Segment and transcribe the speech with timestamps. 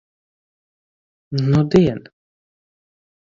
[1.51, 2.01] Nudien.